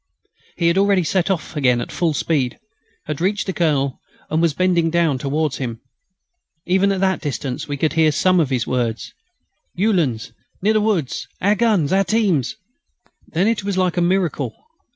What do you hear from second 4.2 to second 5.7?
and was bending down towards